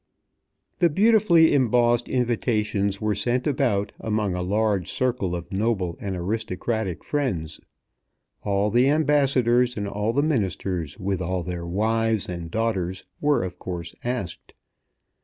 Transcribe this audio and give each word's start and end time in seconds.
The 0.79 0.89
beautifully 0.89 1.53
embossed 1.53 2.09
invitations 2.09 2.99
were 2.99 3.13
sent 3.13 3.45
about 3.45 3.91
among 3.99 4.33
a 4.33 4.41
large 4.41 4.89
circle 4.91 5.35
of 5.35 5.51
noble 5.53 5.95
and 6.01 6.15
aristocratic 6.15 7.03
friends. 7.03 7.59
All 8.41 8.71
the 8.71 8.89
Ambassadors 8.89 9.77
and 9.77 9.87
all 9.87 10.11
the 10.11 10.23
Ministers, 10.23 10.97
with 10.97 11.21
all 11.21 11.43
their 11.43 11.67
wives 11.67 12.27
and 12.27 12.49
daughters, 12.49 13.03
were, 13.19 13.43
of 13.43 13.59
course, 13.59 13.93
asked. 14.03 14.55